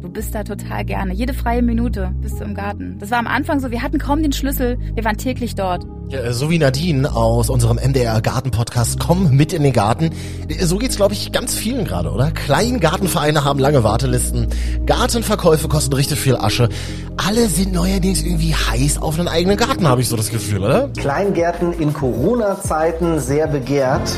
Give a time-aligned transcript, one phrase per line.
[0.00, 1.12] Du bist da total gerne.
[1.12, 2.98] Jede freie Minute bist du im Garten.
[2.98, 5.84] Das war am Anfang so, wir hatten kaum den Schlüssel, wir waren täglich dort.
[6.10, 10.10] Ja, so wie Nadine aus unserem MDR Garten Podcast Komm mit in den Garten.
[10.58, 12.30] So geht's glaube ich ganz vielen gerade, oder?
[12.30, 14.46] Kleingartenvereine haben lange Wartelisten.
[14.86, 16.70] Gartenverkäufe kosten richtig viel Asche.
[17.18, 20.88] Alle sind neuerdings irgendwie heiß auf einen eigenen Garten, habe ich so das Gefühl, oder?
[20.96, 24.10] Kleingärten in Corona-Zeiten sehr begehrt.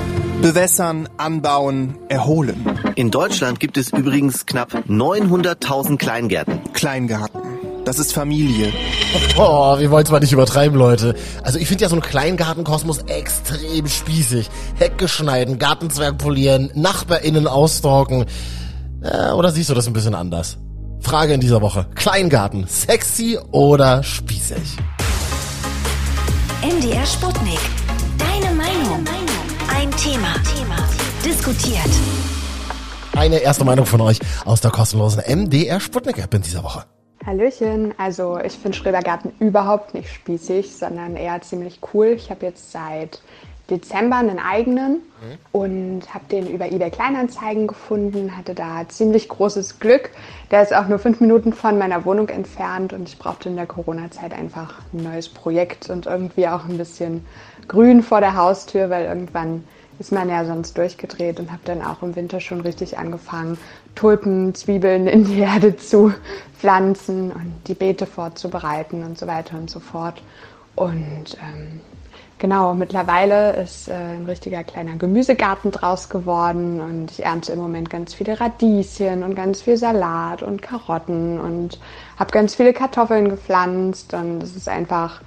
[0.43, 2.79] Bewässern, anbauen, erholen.
[2.95, 6.61] In Deutschland gibt es übrigens knapp 900.000 Kleingärten.
[6.72, 7.41] Kleingarten.
[7.90, 8.72] Das ist Familie.
[9.36, 11.17] Oh, wir wollen es mal nicht übertreiben, Leute.
[11.43, 14.48] Also ich finde ja so einen Kleingartenkosmos extrem spießig.
[14.76, 18.26] Hecke schneiden, Gartenzwerg polieren, NachbarInnen ausstalken.
[19.03, 20.57] Äh, oder siehst du das ein bisschen anders?
[21.00, 21.89] Frage in dieser Woche.
[21.96, 24.76] Kleingarten, sexy oder spießig?
[26.62, 27.59] MDR Sputnik.
[28.17, 29.04] Deine Meinung.
[29.68, 30.36] Ein Thema.
[31.25, 31.90] Diskutiert.
[33.17, 36.84] Eine erste Meinung von euch aus der kostenlosen MDR Sputnik App in dieser Woche.
[37.30, 42.06] Hallöchen, also ich finde Schrebergarten überhaupt nicht spießig, sondern eher ziemlich cool.
[42.09, 43.22] Ich habe jetzt seit
[43.70, 45.39] Dezember einen eigenen mhm.
[45.53, 50.11] und habe den über eBay Kleinanzeigen gefunden, hatte da ziemlich großes Glück.
[50.50, 53.67] Der ist auch nur fünf Minuten von meiner Wohnung entfernt und ich brauchte in der
[53.67, 57.25] Corona-Zeit einfach ein neues Projekt und irgendwie auch ein bisschen
[57.69, 59.62] Grün vor der Haustür, weil irgendwann
[60.01, 63.59] ist man ja sonst durchgedreht und habe dann auch im Winter schon richtig angefangen,
[63.95, 66.12] Tulpen, Zwiebeln in die Erde zu
[66.59, 70.23] pflanzen und die Beete vorzubereiten und so weiter und so fort.
[70.75, 71.81] Und ähm,
[72.41, 77.91] Genau, mittlerweile ist äh, ein richtiger kleiner Gemüsegarten draus geworden und ich ernte im Moment
[77.91, 81.78] ganz viele Radieschen und ganz viel Salat und Karotten und
[82.19, 85.21] habe ganz viele Kartoffeln gepflanzt und es ist einfach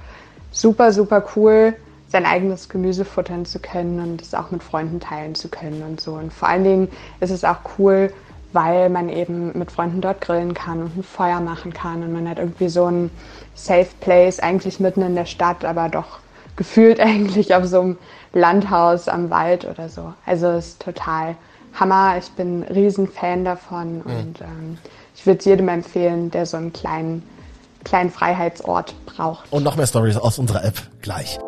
[0.50, 1.76] super, super cool,
[2.14, 6.00] sein eigenes Gemüse futtern zu können und es auch mit Freunden teilen zu können und
[6.00, 6.14] so.
[6.14, 6.88] Und vor allen Dingen
[7.20, 8.14] ist es auch cool,
[8.52, 12.30] weil man eben mit Freunden dort grillen kann und ein Feuer machen kann und man
[12.30, 13.10] hat irgendwie so ein
[13.56, 16.20] Safe Place eigentlich mitten in der Stadt, aber doch
[16.56, 17.98] gefühlt eigentlich auf so einem
[18.32, 20.14] Landhaus am Wald oder so.
[20.28, 21.36] Also es ist total
[21.74, 22.20] Hammer.
[22.20, 24.02] Ich bin ein Riesenfan davon mhm.
[24.06, 24.78] und ähm,
[25.16, 27.24] ich würde es jedem empfehlen, der so einen kleinen,
[27.84, 29.52] kleinen Freiheitsort braucht.
[29.52, 31.40] Und noch mehr Stories aus unserer App gleich.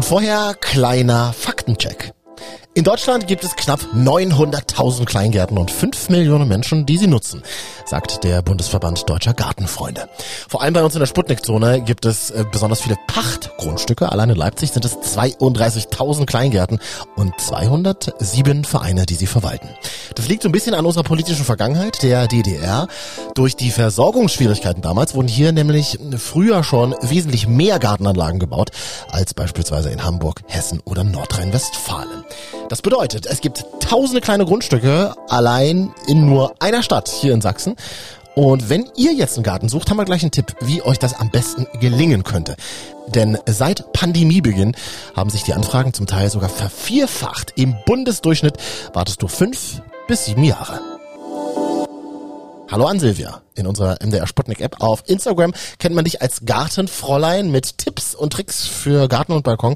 [0.00, 2.14] Und vorher kleiner Faktencheck.
[2.80, 7.42] In Deutschland gibt es knapp 900.000 Kleingärten und 5 Millionen Menschen, die sie nutzen,
[7.84, 10.08] sagt der Bundesverband Deutscher Gartenfreunde.
[10.48, 14.10] Vor allem bei uns in der Sputnik-Zone gibt es äh, besonders viele Pachtgrundstücke.
[14.10, 16.78] Allein in Leipzig sind es 32.000 Kleingärten
[17.16, 19.68] und 207 Vereine, die sie verwalten.
[20.14, 22.88] Das liegt so ein bisschen an unserer politischen Vergangenheit, der DDR.
[23.34, 28.70] Durch die Versorgungsschwierigkeiten damals wurden hier nämlich früher schon wesentlich mehr Gartenanlagen gebaut
[29.10, 32.24] als beispielsweise in Hamburg, Hessen oder Nordrhein-Westfalen.
[32.70, 37.74] Das bedeutet, es gibt tausende kleine Grundstücke allein in nur einer Stadt hier in Sachsen.
[38.36, 41.18] Und wenn ihr jetzt einen Garten sucht, haben wir gleich einen Tipp, wie euch das
[41.18, 42.54] am besten gelingen könnte.
[43.08, 44.76] Denn seit Pandemiebeginn
[45.16, 47.54] haben sich die Anfragen zum Teil sogar vervierfacht.
[47.56, 48.54] Im Bundesdurchschnitt
[48.92, 50.89] wartest du fünf bis sieben Jahre.
[52.70, 53.40] Hallo an Silvia.
[53.56, 58.32] In unserer MDR Sputnik App auf Instagram kennt man dich als Gartenfräulein mit Tipps und
[58.32, 59.74] Tricks für Garten und Balkon.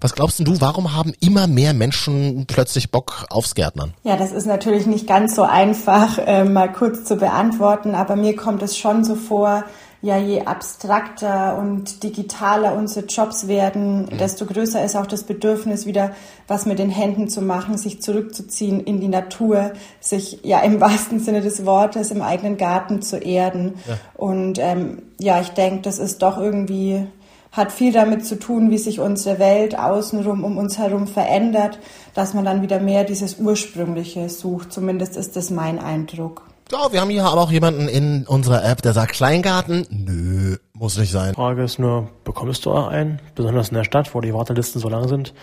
[0.00, 3.92] Was glaubst du, warum haben immer mehr Menschen plötzlich Bock aufs Gärtnern?
[4.04, 8.34] Ja, das ist natürlich nicht ganz so einfach, äh, mal kurz zu beantworten, aber mir
[8.34, 9.64] kommt es schon so vor,
[10.02, 14.18] ja, je abstrakter und digitaler unsere Jobs werden, mhm.
[14.18, 16.12] desto größer ist auch das Bedürfnis, wieder
[16.48, 21.20] was mit den Händen zu machen, sich zurückzuziehen in die Natur, sich ja im wahrsten
[21.20, 23.74] Sinne des Wortes im eigenen Garten zu erden.
[23.86, 23.98] Ja.
[24.14, 27.06] Und ähm, ja, ich denke, das ist doch irgendwie
[27.52, 31.80] hat viel damit zu tun, wie sich unsere Welt außenrum um uns herum verändert,
[32.14, 34.72] dass man dann wieder mehr dieses Ursprüngliche sucht.
[34.72, 36.49] Zumindest ist das mein Eindruck.
[36.70, 39.86] Ja, wir haben hier aber auch jemanden in unserer App, der sagt Kleingarten.
[39.90, 41.34] Nö, muss nicht sein.
[41.34, 43.18] Frage ist nur, bekommst du einen?
[43.34, 45.34] Besonders in der Stadt, wo die Wartelisten so lang sind.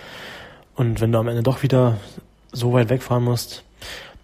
[0.76, 1.98] Und wenn du am Ende doch wieder
[2.54, 3.64] so weit wegfahren musst,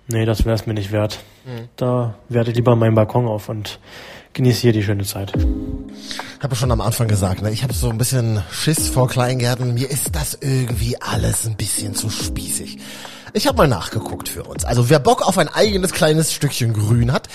[0.08, 1.19] nee, das wäre es mir nicht wert.
[1.45, 1.68] Mhm.
[1.75, 3.80] Da werde ich lieber meinen Balkon auf und
[4.31, 5.33] genieße hier die schöne Zeit.
[5.36, 9.74] Ich habe schon am Anfang gesagt, ne, ich habe so ein bisschen Schiss vor Kleingärten.
[9.74, 12.78] Mir ist das irgendwie alles ein bisschen zu spießig.
[13.35, 14.63] Ich habe mal nachgeguckt für uns.
[14.63, 17.30] Also wer Bock auf ein eigenes kleines Stückchen Grün hat,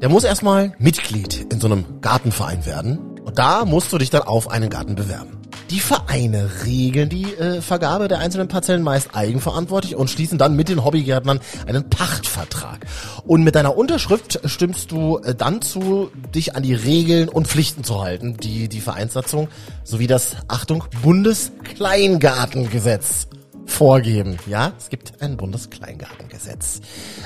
[0.00, 3.20] der muss erstmal Mitglied in so einem Gartenverein werden.
[3.20, 5.42] Und da musst du dich dann auf einen Garten bewerben.
[5.68, 10.70] Die Vereine regeln die äh, Vergabe der einzelnen Parzellen meist eigenverantwortlich und schließen dann mit
[10.70, 12.86] den Hobbygärtnern einen Pachtvertrag.
[13.26, 17.84] Und mit deiner Unterschrift stimmst du äh, dann zu, dich an die Regeln und Pflichten
[17.84, 19.48] zu halten, die die Vereinssatzung
[19.84, 23.26] sowie das, Achtung, Bundeskleingartengesetz
[23.72, 24.38] vorgeben.
[24.46, 26.80] Ja, es gibt ein Bundeskleingartengesetz.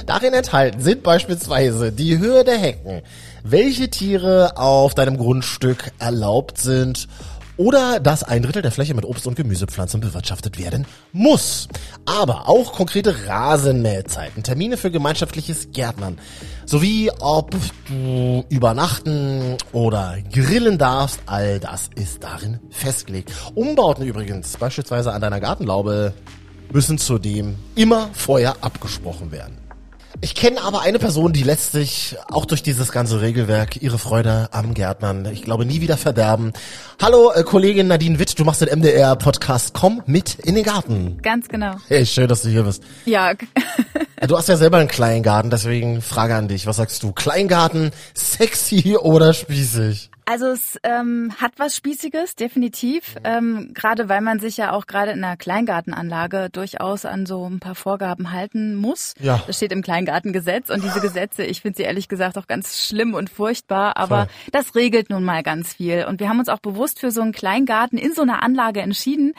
[0.07, 3.03] Darin enthalten sind beispielsweise die Höhe der Hecken,
[3.43, 7.09] welche Tiere auf deinem Grundstück erlaubt sind
[7.57, 11.69] oder dass ein Drittel der Fläche mit Obst- und Gemüsepflanzen bewirtschaftet werden muss.
[12.05, 16.19] Aber auch konkrete Rasenmähzeiten, Termine für gemeinschaftliches Gärtnern,
[16.65, 17.55] sowie ob
[17.89, 23.33] du übernachten oder grillen darfst, all das ist darin festgelegt.
[23.55, 26.13] Umbauten übrigens, beispielsweise an deiner Gartenlaube,
[26.73, 29.66] müssen zudem immer vorher abgesprochen werden.
[30.27, 34.49] Ich kenne aber eine Person, die lässt sich auch durch dieses ganze Regelwerk ihre Freude
[34.51, 36.53] am Gärtnern, ich glaube, nie wieder verderben.
[37.01, 41.19] Hallo, äh, Kollegin Nadine Witt, du machst den MDR-Podcast Komm mit in den Garten.
[41.23, 41.77] Ganz genau.
[41.87, 42.83] Hey, schön, dass du hier bist.
[43.05, 43.35] Ja.
[44.27, 46.67] Du hast ja selber einen Kleingarten, deswegen Frage an dich.
[46.67, 47.13] Was sagst du?
[47.13, 50.11] Kleingarten, sexy oder spießig?
[50.29, 53.15] Also es ähm, hat was Spießiges, definitiv.
[53.23, 57.61] Ähm, gerade weil man sich ja auch gerade in einer Kleingartenanlage durchaus an so ein
[57.61, 59.15] paar Vorgaben halten muss.
[59.21, 59.41] Ja.
[59.47, 63.15] Das steht im Kleingartengesetz und diese Gesetze, ich finde sie ehrlich gesagt auch ganz schlimm
[63.15, 64.51] und furchtbar, aber Voll.
[64.51, 66.05] das regelt nun mal ganz viel.
[66.09, 69.33] Und wir haben uns auch bewusst für so einen Kleingarten in so einer Anlage entschieden,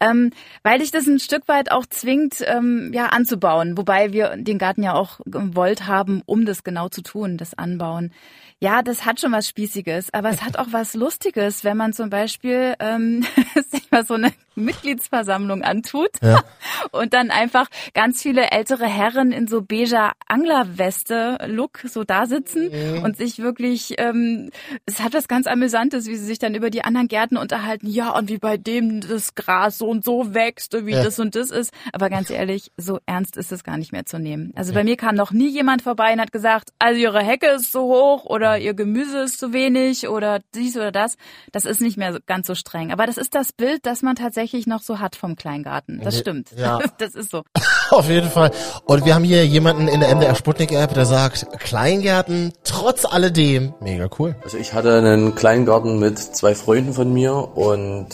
[0.00, 0.30] ähm,
[0.64, 3.78] weil dich das ein Stück weit auch zwingt, ähm, ja, anzubauen.
[3.78, 8.12] Wobei wir den Garten ja auch gewollt haben, um das genau zu tun, das Anbauen.
[8.58, 12.10] Ja, das hat schon was Spießiges, aber es hat auch was Lustiges, wenn man zum
[12.10, 13.24] Beispiel ähm,
[13.70, 16.42] sich mal so eine Mitgliedsversammlung antut Ja.
[16.92, 22.70] und dann einfach ganz viele ältere Herren in so beiger Anglerweste-Look so da sitzen
[23.02, 24.50] und sich wirklich, ähm,
[24.86, 27.86] es hat was ganz Amüsantes, wie sie sich dann über die anderen Gärten unterhalten.
[27.88, 31.02] Ja, und wie bei dem das Gras so und so wächst und wie Ja.
[31.02, 31.72] das und das ist.
[31.92, 34.52] Aber ganz ehrlich, so ernst ist es gar nicht mehr zu nehmen.
[34.56, 37.72] Also bei mir kam noch nie jemand vorbei und hat gesagt, also ihre Hecke ist
[37.72, 40.21] zu hoch oder ihr Gemüse ist zu wenig oder
[40.54, 41.16] dies oder das.
[41.52, 42.92] Das ist nicht mehr so- ganz so streng.
[42.92, 46.00] Aber das ist das Bild, das man tatsächlich noch so hat vom Kleingarten.
[46.02, 46.48] Das stimmt.
[46.56, 46.78] Ja.
[46.98, 47.42] Das ist so.
[47.90, 48.50] Auf jeden Fall.
[48.84, 53.74] Und wir haben hier jemanden in der MDR Sputnik App, der sagt, Kleingärten, trotz alledem,
[53.80, 54.36] mega cool.
[54.44, 58.08] Also ich hatte einen Kleingarten mit zwei Freunden von mir und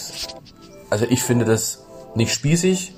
[0.90, 1.84] also ich finde das
[2.14, 2.94] nicht spießig,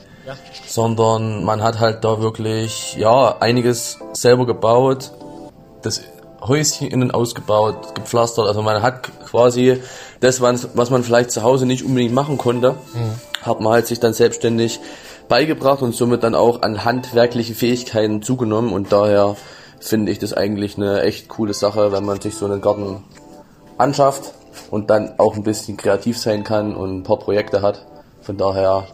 [0.67, 5.13] sondern man hat halt da wirklich ja einiges selber gebaut,
[5.83, 6.01] das
[6.43, 9.81] Häuschen innen ausgebaut, gepflastert, also man hat quasi
[10.21, 12.77] das, was man vielleicht zu Hause nicht unbedingt machen konnte,
[13.43, 14.81] hat man halt sich dann selbstständig
[15.29, 18.73] beigebracht und somit dann auch an handwerkliche Fähigkeiten zugenommen.
[18.73, 19.37] Und daher
[19.79, 23.05] finde ich das eigentlich eine echt coole Sache, wenn man sich so einen Garten
[23.79, 24.33] anschafft
[24.71, 27.87] und dann auch ein bisschen kreativ sein kann und ein paar Projekte hat.
[28.23, 28.87] Von daher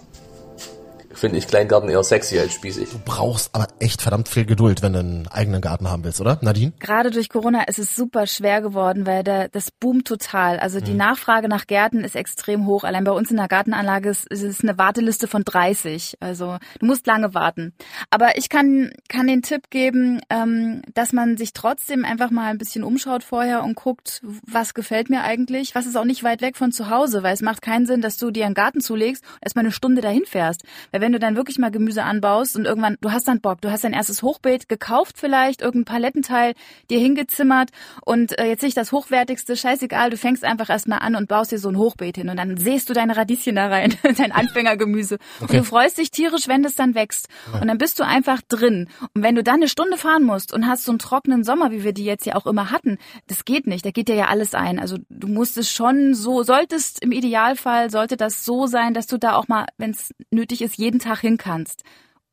[1.19, 2.91] finde ich Kleingarten eher sexy als spießig.
[2.91, 6.39] Du brauchst aber echt verdammt viel Geduld, wenn du einen eigenen Garten haben willst, oder?
[6.43, 6.73] Nadine?
[6.79, 10.59] Gerade durch Corona ist es super schwer geworden, weil der, das boomt total.
[10.59, 12.85] Also die Nachfrage nach Gärten ist extrem hoch.
[12.85, 16.17] Allein bei uns in der Gartenanlage ist, ist es eine Warteliste von 30.
[16.21, 17.73] Also du musst lange warten.
[18.11, 22.59] Aber ich kann, kann den Tipp geben, ähm, dass man sich trotzdem einfach mal ein
[22.59, 25.75] bisschen umschaut vorher und guckt, was gefällt mir eigentlich.
[25.75, 28.17] Was ist auch nicht weit weg von zu Hause, weil es macht keinen Sinn, dass
[28.17, 30.63] du dir einen Garten zulegst und erstmal eine Stunde dahin fährst.
[30.91, 33.71] Weil wenn du dann wirklich mal Gemüse anbaust und irgendwann, du hast dann Bock, du
[33.71, 36.55] hast dein erstes Hochbeet gekauft vielleicht, irgendein Palettenteil
[36.91, 37.71] dir hingezimmert
[38.05, 41.61] und äh, jetzt nicht das hochwertigste, scheißegal, du fängst einfach erstmal an und baust dir
[41.61, 45.19] so ein Hochbeet hin und dann sähst du deine Radieschen da rein, dein Anfängergemüse.
[45.39, 47.29] Und du freust dich tierisch, wenn das dann wächst.
[47.53, 48.89] Und dann bist du einfach drin.
[49.15, 51.85] Und wenn du dann eine Stunde fahren musst und hast so einen trockenen Sommer, wie
[51.85, 52.99] wir die jetzt ja auch immer hatten,
[53.29, 54.81] das geht nicht, da geht dir ja alles ein.
[54.81, 59.19] Also du musst es schon so, solltest im Idealfall, sollte das so sein, dass du
[59.19, 61.83] da auch mal, wenn es nötig ist, jeden Tag hin kannst.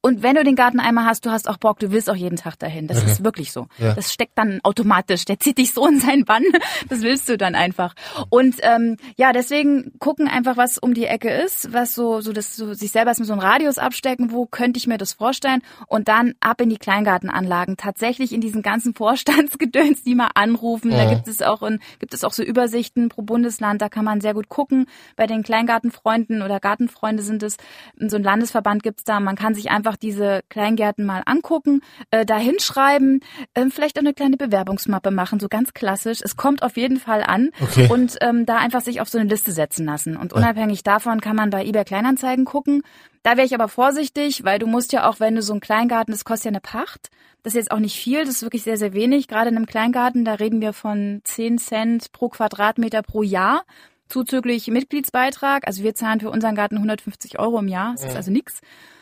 [0.06, 2.36] Und wenn du den Garten einmal hast, du hast auch Bock, du willst auch jeden
[2.36, 2.88] Tag dahin.
[2.88, 3.68] Das ist wirklich so.
[3.78, 3.94] Ja.
[3.94, 5.24] Das steckt dann automatisch.
[5.24, 6.44] Der zieht dich so in seinen Bann.
[6.90, 7.94] Das willst du dann einfach.
[8.30, 12.56] Und ähm, ja, deswegen gucken einfach, was um die Ecke ist, was so, so das
[12.56, 16.10] so sich selber erstmal so einen Radius abstecken, wo könnte ich mir das vorstellen und
[16.10, 17.78] dann ab in die Kleingartenanlagen.
[17.78, 20.92] Tatsächlich in diesen ganzen Vorstandsgedöns, die mal anrufen.
[20.92, 23.82] Da gibt es auch in, gibt es auch so Übersichten pro Bundesland.
[23.82, 24.88] Da kann man sehr gut gucken.
[25.16, 27.56] Bei den Kleingartenfreunden oder Gartenfreunde sind es
[27.98, 29.22] so ein Landesverband gibt's da.
[29.22, 31.82] Man kann sich einfach diese Kleingärten mal angucken,
[32.12, 33.22] äh, da hinschreiben,
[33.56, 36.20] ähm, vielleicht auch eine kleine Bewerbungsmappe machen, so ganz klassisch.
[36.24, 37.88] Es kommt auf jeden Fall an Okay.
[37.92, 40.18] und ähm, da einfach sich auf so eine Liste setzen lassen.
[40.18, 42.84] Und unabhängig davon kann man bei eBay Kleinanzeigen gucken.
[43.24, 46.12] Da wäre ich aber vorsichtig, weil du musst ja auch, wenn du so einen Kleingarten,
[46.12, 47.10] das kostet ja eine Pacht.
[47.42, 49.28] Das ist jetzt auch nicht viel, das ist wirklich sehr, sehr wenig.
[49.28, 53.64] Gerade in einem Kleingarten, da reden wir von 10 Cent pro Quadratmeter pro Jahr
[54.10, 55.66] zuzüglich Mitgliedsbeitrag.
[55.68, 57.94] Also wir zahlen für unseren Garten 150 Euro im Jahr.
[57.94, 58.60] Das ist also nix.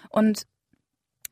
[0.09, 0.43] Und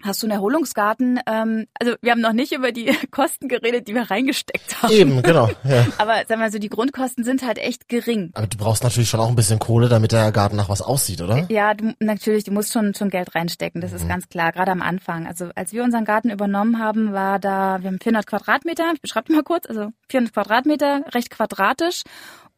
[0.03, 1.19] Hast du einen Erholungsgarten?
[1.27, 4.93] Ähm, also wir haben noch nicht über die Kosten geredet, die wir reingesteckt haben.
[4.93, 5.49] Eben, genau.
[5.63, 5.85] Ja.
[5.97, 8.31] Aber sag mal so, die Grundkosten sind halt echt gering.
[8.33, 11.21] Aber du brauchst natürlich schon auch ein bisschen Kohle, damit der Garten nach was aussieht,
[11.21, 11.45] oder?
[11.49, 14.09] Ja, du, natürlich, du musst schon schon Geld reinstecken, das ist Mhm.
[14.09, 15.27] ganz klar, gerade am Anfang.
[15.27, 19.33] Also als wir unseren Garten übernommen haben, war da, wir haben 400 Quadratmeter, ich beschreibe
[19.33, 22.03] mal kurz, also 400 Quadratmeter, recht quadratisch.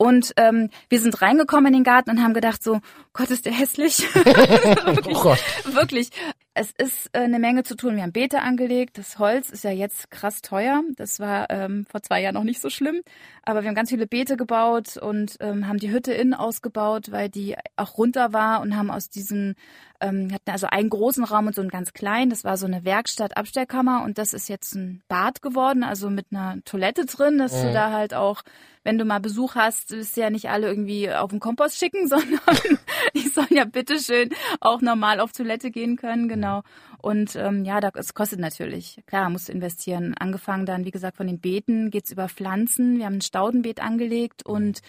[0.01, 2.79] Und ähm, wir sind reingekommen in den Garten und haben gedacht so,
[3.13, 3.99] Gott, ist der hässlich.
[4.15, 5.39] wirklich, Oh Gott.
[5.65, 6.09] wirklich.
[6.53, 7.95] Es ist äh, eine Menge zu tun.
[7.95, 8.97] Wir haben Beete angelegt.
[8.97, 10.81] Das Holz ist ja jetzt krass teuer.
[10.97, 13.01] Das war ähm, vor zwei Jahren noch nicht so schlimm.
[13.43, 17.29] Aber wir haben ganz viele Beete gebaut und ähm, haben die Hütte innen ausgebaut, weil
[17.29, 19.55] die auch runter war und haben aus diesem,
[20.01, 22.29] ähm, hatten also einen großen Raum und so einen ganz kleinen.
[22.29, 26.57] Das war so eine Werkstatt-Abstellkammer und das ist jetzt ein Bad geworden, also mit einer
[26.65, 27.73] Toilette drin, dass du Mhm.
[27.73, 28.41] da halt auch,
[28.83, 32.79] wenn du mal Besuch hast, du ja nicht alle irgendwie auf den Kompost schicken, sondern
[33.15, 34.29] die sollen ja bitteschön
[34.59, 36.63] auch normal auf Toilette gehen können, genau.
[36.97, 39.01] Und ähm, ja, da, es kostet natürlich.
[39.07, 40.13] Klar, musst du investieren.
[40.17, 42.97] Angefangen dann, wie gesagt, von den Beeten geht's über Pflanzen.
[42.97, 44.81] Wir haben ein Staudenbeet angelegt und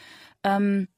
[0.44, 0.88] ähm,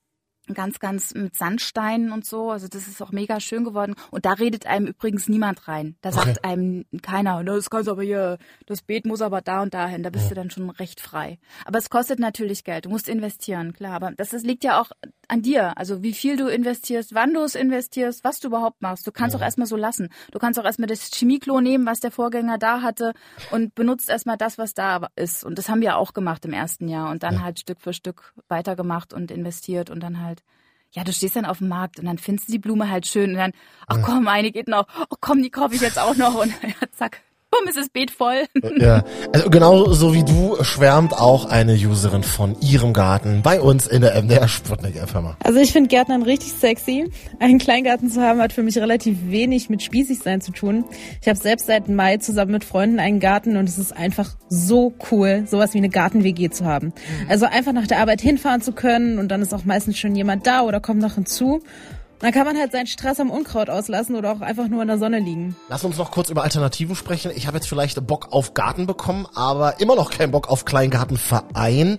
[0.53, 2.51] ganz, ganz mit Sandsteinen und so.
[2.51, 3.95] Also das ist auch mega schön geworden.
[4.11, 5.97] Und da redet einem übrigens niemand rein.
[6.03, 6.39] Da sagt Okay.
[6.43, 10.03] einem keiner, das kannst aber hier, das Beet muss aber da und dahin.
[10.03, 11.39] Da bist du dann schon recht frei.
[11.65, 12.85] Aber es kostet natürlich Geld.
[12.87, 13.95] Du musst investieren, klar.
[13.95, 14.91] Aber das ist, liegt ja auch
[15.29, 15.77] an dir.
[15.79, 19.07] Also wie viel du investierst, wann du es investierst, was du überhaupt machst.
[19.07, 20.09] Du kannst auch erstmal so lassen.
[20.33, 23.13] Du kannst auch erstmal das Chemieklo nehmen, was der Vorgänger da hatte
[23.51, 25.45] und benutzt erstmal das, was da ist.
[25.45, 28.33] Und das haben wir auch gemacht im ersten Jahr und dann halt Stück für Stück
[28.49, 30.43] weitergemacht und investiert und dann halt
[30.95, 33.31] ja, du stehst dann auf dem Markt und dann findest du die Blume halt schön
[33.31, 33.53] und dann,
[33.89, 36.89] ach komm, eine geht noch, oh komm, die kaufe ich jetzt auch noch und ja,
[36.93, 37.21] zack,
[37.55, 38.45] bumm, ist das Beet voll.
[38.79, 43.87] Ja, also genau so wie du schwärmt auch eine Userin von ihrem Garten bei uns
[43.87, 45.35] in der MDR Sputnik FM.
[45.43, 47.11] Also ich finde Gärtnern richtig sexy.
[47.39, 50.85] Einen Kleingarten zu haben hat für mich relativ wenig mit spießig sein zu tun.
[51.21, 54.95] Ich habe selbst seit Mai zusammen mit Freunden einen Garten und es ist einfach so
[55.11, 56.93] cool, sowas wie eine Garten-WG zu haben.
[57.29, 60.47] Also einfach nach der Arbeit hinfahren zu können und dann ist auch meistens schon jemand
[60.47, 61.63] da oder kommt noch hinzu.
[62.25, 64.97] Dann kann man halt seinen Stress am Unkraut auslassen oder auch einfach nur in der
[64.97, 65.55] Sonne liegen.
[65.69, 67.31] Lass uns noch kurz über Alternativen sprechen.
[67.35, 71.99] Ich habe jetzt vielleicht Bock auf Garten bekommen, aber immer noch keinen Bock auf Kleingartenverein.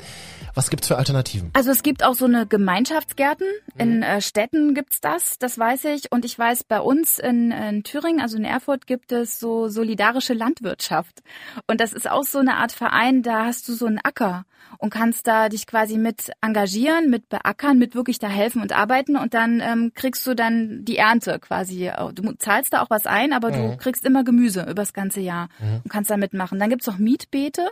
[0.56, 1.52] Was gibt's für Alternativen?
[1.54, 3.46] Also es gibt auch so eine Gemeinschaftsgärten.
[3.78, 6.12] In äh, Städten gibt's das, das weiß ich.
[6.12, 10.34] Und ich weiß, bei uns in, in Thüringen, also in Erfurt, gibt es so solidarische
[10.34, 11.22] Landwirtschaft.
[11.68, 14.46] Und das ist auch so eine Art Verein, da hast du so einen Acker
[14.78, 19.18] und kannst da dich quasi mit engagieren, mit beackern, mit wirklich da helfen und arbeiten.
[19.18, 21.92] Und dann ähm, kriegst du dann die Ernte quasi.
[22.14, 23.78] Du zahlst da auch was ein, aber du Mhm.
[23.78, 25.82] kriegst immer Gemüse übers ganze Jahr Mhm.
[25.84, 26.60] und kannst da mitmachen.
[26.60, 27.68] Dann gibt's noch Mietbeete.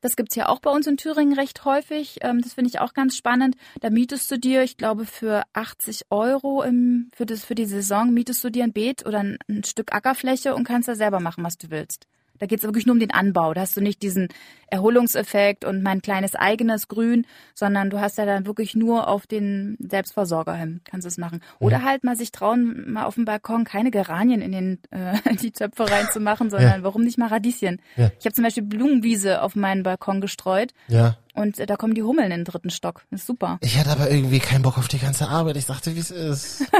[0.00, 2.18] Das gibt's ja auch bei uns in Thüringen recht häufig.
[2.20, 3.56] Ähm, das finde ich auch ganz spannend.
[3.80, 8.12] Da mietest du dir, ich glaube, für 80 Euro im, für, das, für die Saison
[8.12, 11.44] mietest du dir ein Beet oder ein, ein Stück Ackerfläche und kannst da selber machen,
[11.44, 12.06] was du willst.
[12.38, 13.54] Da geht's wirklich nur um den Anbau.
[13.54, 14.28] Da hast du nicht diesen
[14.68, 19.76] Erholungseffekt und mein kleines eigenes Grün, sondern du hast ja dann wirklich nur auf den
[19.80, 21.40] Selbstversorger hin, kannst du es machen.
[21.60, 25.36] Oder halt mal sich trauen, mal auf dem Balkon keine Geranien in den äh, in
[25.36, 26.82] die Töpfe reinzumachen, sondern Ja.
[26.82, 27.80] warum nicht mal Radieschen?
[27.96, 28.10] Ja.
[28.18, 30.72] Ich habe zum Beispiel Blumenwiese auf meinen Balkon gestreut.
[30.88, 31.16] Ja.
[31.34, 33.02] Und äh, da kommen die Hummeln in den dritten Stock.
[33.10, 33.58] Das ist super.
[33.60, 35.56] Ich hatte aber irgendwie keinen Bock auf die ganze Arbeit.
[35.56, 36.64] Ich dachte, wie es ist.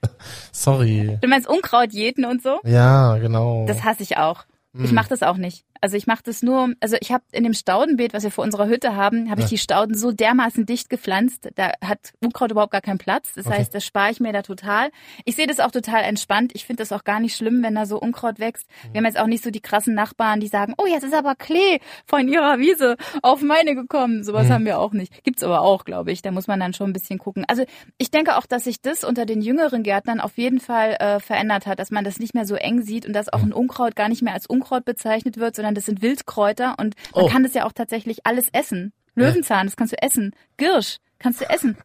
[0.52, 1.18] Sorry.
[1.20, 2.60] Du meinst Unkraut jäten und so?
[2.64, 3.66] Ja, genau.
[3.66, 4.44] Das hasse ich auch.
[4.72, 4.94] Ich Hm.
[4.94, 5.64] mache das auch nicht.
[5.82, 8.68] Also ich mache das nur, also ich habe in dem Staudenbeet, was wir vor unserer
[8.68, 9.50] Hütte haben, habe ich Ja.
[9.50, 13.32] die Stauden so dermaßen dicht gepflanzt, da hat Unkraut überhaupt gar keinen Platz.
[13.34, 13.56] Das Okay.
[13.56, 14.90] heißt, das spare ich mir da total.
[15.24, 16.52] Ich sehe das auch total entspannt.
[16.54, 18.66] Ich finde das auch gar nicht schlimm, wenn da so Unkraut wächst.
[18.92, 21.34] Wir haben jetzt auch nicht so die krassen Nachbarn, die sagen, oh, jetzt ist aber
[21.34, 24.22] Klee von ihrer Wiese auf meine gekommen.
[24.22, 24.52] Sowas Mhm.
[24.52, 25.24] haben wir auch nicht.
[25.24, 26.20] Gibt's aber auch, glaube ich.
[26.22, 27.44] Da muss man dann schon ein bisschen gucken.
[27.48, 27.64] Also
[27.96, 31.66] ich denke auch, dass sich das unter den jüngeren Gärtnern auf jeden Fall äh, verändert
[31.66, 34.08] hat, dass man das nicht mehr so eng sieht und dass auch ein Unkraut gar
[34.10, 37.28] nicht mehr als Unkraut bezeichnet wird, sondern das sind Wildkräuter und man Oh.
[37.28, 38.92] kann das ja auch tatsächlich alles essen.
[39.14, 40.34] Löwenzahn, das kannst du essen.
[40.56, 41.76] Girsch, kannst du essen.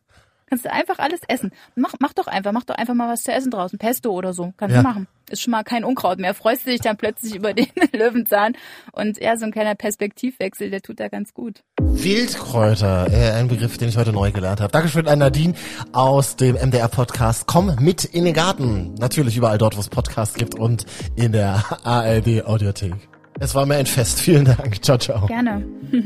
[0.48, 1.51] Kannst du einfach alles essen.
[1.75, 3.79] Mach, mach doch einfach, mach doch einfach mal was zu essen draußen.
[3.79, 4.53] Pesto oder so.
[4.58, 4.82] Kannst Ja.
[4.84, 5.08] du machen.
[5.29, 6.34] Ist schon mal kein Unkraut mehr.
[6.34, 8.53] Freust du dich dann plötzlich über den Löwenzahn.
[8.91, 11.63] Und ja, so ein kleiner Perspektivwechsel, der tut da ganz gut.
[11.79, 14.72] Wildkräuter, äh, ein Begriff, den ich heute neu gelernt habe.
[14.72, 15.53] Dankeschön an Nadine
[15.94, 17.48] aus dem MDR-Podcast.
[17.48, 18.94] Komm mit in den Garten.
[18.96, 23.15] Natürlich überall dort, wo es Podcasts gibt und in der ARD-Audiothek.
[23.39, 24.20] Es war mir ein Fest.
[24.22, 24.84] Vielen Dank.
[24.84, 25.25] Ciao, ciao.
[25.27, 25.63] Gerne.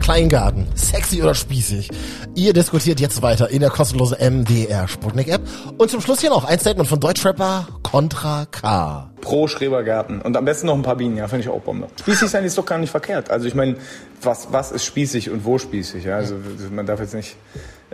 [0.00, 1.88] Kleingarten, sexy oder spießig?
[2.34, 5.42] Ihr diskutiert jetzt weiter in der kostenlosen MDR Sputnik App.
[5.78, 9.10] Und zum Schluss hier noch ein Statement von Deutschrapper Contra K.
[9.20, 10.20] Pro Schrebergarten.
[10.20, 11.86] Und am besten noch ein paar Bienen, ja, finde ich auch Bombe.
[12.00, 13.30] Spießig sein ist doch gar nicht verkehrt.
[13.30, 13.76] Also ich meine,
[14.20, 16.02] was, was ist spießig und wo spießig?
[16.04, 16.16] Ja?
[16.16, 16.34] Also
[16.72, 17.36] man darf jetzt nicht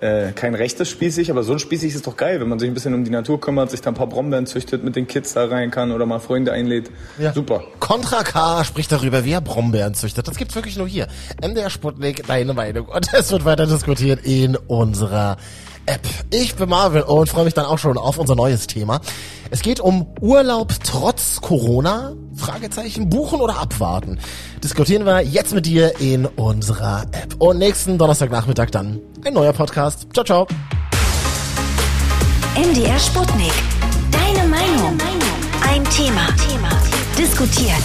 [0.01, 2.75] äh, kein rechtes spießig, aber so ein spießig ist doch geil, wenn man sich ein
[2.75, 5.47] bisschen um die Natur kümmert, sich da ein paar Brombeeren züchtet, mit den Kids da
[5.47, 6.91] rein kann oder mal Freunde einlädt.
[7.19, 7.33] Ja.
[7.33, 7.65] Super.
[7.81, 10.29] Contra K spricht darüber, wie er Brombeeren züchtet.
[10.29, 11.09] Das gibt's wirklich nur hier.
[11.43, 12.87] MDR Sputnik, deine Meinung.
[12.87, 15.37] Und es wird weiter diskutiert in unserer
[15.89, 16.01] App.
[16.31, 19.01] Ich bin Marvin und freue mich dann auch schon auf unser neues Thema.
[19.51, 22.13] Es geht um Urlaub trotz Corona.
[22.37, 24.19] Fragezeichen, buchen oder abwarten.
[24.63, 27.35] Diskutieren wir jetzt mit dir in unserer App.
[27.39, 30.07] Und nächsten Donnerstagnachmittag dann ein neuer Podcast.
[30.13, 30.47] Ciao, ciao.
[32.55, 33.53] MDR Sputnik.
[34.11, 34.99] Deine Meinung.
[35.63, 36.27] Ein Thema.
[37.19, 37.83] Diskutiert.